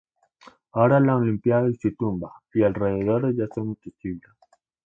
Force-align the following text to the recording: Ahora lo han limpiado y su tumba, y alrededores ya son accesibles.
Ahora 0.71 0.99
lo 0.99 1.11
han 1.13 1.27
limpiado 1.27 1.69
y 1.69 1.75
su 1.75 1.93
tumba, 1.95 2.33
y 2.55 2.63
alrededores 2.63 3.35
ya 3.37 3.45
son 3.53 3.69
accesibles. 3.77 4.31